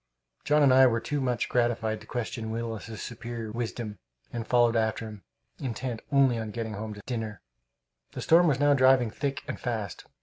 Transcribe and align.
John 0.45 0.63
and 0.63 0.73
I 0.73 0.87
were 0.87 0.99
too 0.99 1.21
much 1.21 1.47
gratified 1.47 2.01
to 2.01 2.07
question 2.07 2.49
Willis's 2.49 3.03
superior 3.03 3.51
wisdom 3.51 3.99
and 4.33 4.47
followed 4.47 4.75
after 4.75 5.05
him, 5.07 5.21
intent 5.59 6.01
only 6.11 6.39
on 6.39 6.49
getting 6.49 6.73
home 6.73 6.95
to 6.95 7.03
dinner. 7.05 7.43
The 8.13 8.21
storm 8.23 8.47
was 8.47 8.59
now 8.59 8.73
driving 8.73 9.11
thick 9.11 9.43
and 9.47 9.59
fast. 9.59 10.07